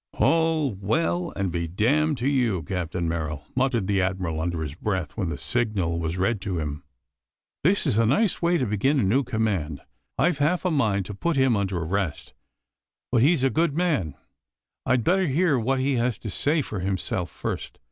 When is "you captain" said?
2.27-3.07